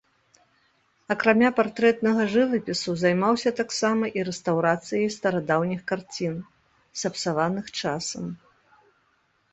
Акрамя 1.15 1.49
партрэтнага 1.59 2.23
жывапісу 2.35 2.95
займаўся 3.03 3.49
таксама 3.61 4.05
і 4.21 4.25
рэстаўрацыяй 4.31 5.07
старадаўніх 5.19 5.81
карцін, 5.93 6.35
сапсаваных 7.03 7.65
часам. 7.81 8.25